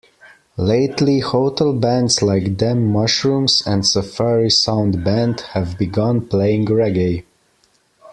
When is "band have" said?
5.05-5.77